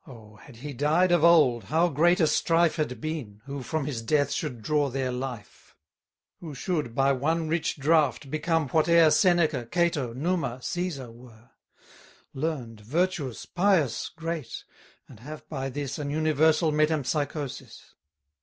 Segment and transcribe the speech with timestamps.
[0.07, 0.37] Oh!
[0.37, 4.31] had he died of old, how great a strife Had been, who from his death
[4.31, 5.75] should draw their life!
[6.39, 11.51] Who should, by one rich draught, become whate'er Seneca, Cato, Numa, Cæsar, were,
[12.33, 14.63] 70 Learn'd, virtuous, pious, great;
[15.07, 17.93] and have by this An universal metempsychosis!